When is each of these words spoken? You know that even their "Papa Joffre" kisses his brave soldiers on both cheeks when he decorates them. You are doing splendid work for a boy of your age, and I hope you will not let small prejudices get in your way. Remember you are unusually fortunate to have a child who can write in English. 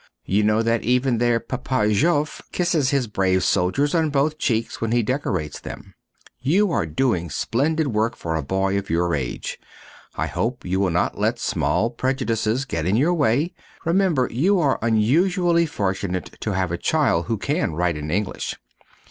You 0.25 0.41
know 0.41 0.63
that 0.63 0.81
even 0.81 1.19
their 1.19 1.39
"Papa 1.39 1.93
Joffre" 1.93 2.41
kisses 2.51 2.89
his 2.89 3.05
brave 3.05 3.43
soldiers 3.43 3.93
on 3.93 4.09
both 4.09 4.39
cheeks 4.39 4.81
when 4.81 4.91
he 4.91 5.03
decorates 5.03 5.59
them. 5.59 5.93
You 6.39 6.71
are 6.71 6.87
doing 6.87 7.29
splendid 7.29 7.89
work 7.89 8.15
for 8.15 8.35
a 8.35 8.41
boy 8.41 8.79
of 8.79 8.89
your 8.89 9.13
age, 9.13 9.59
and 10.15 10.23
I 10.23 10.25
hope 10.25 10.65
you 10.65 10.79
will 10.79 10.89
not 10.89 11.19
let 11.19 11.37
small 11.37 11.91
prejudices 11.91 12.65
get 12.65 12.87
in 12.87 12.95
your 12.95 13.13
way. 13.13 13.53
Remember 13.85 14.27
you 14.31 14.59
are 14.59 14.79
unusually 14.81 15.67
fortunate 15.67 16.35
to 16.41 16.53
have 16.53 16.71
a 16.71 16.79
child 16.79 17.27
who 17.27 17.37
can 17.37 17.73
write 17.73 17.95
in 17.95 18.09
English. 18.09 18.55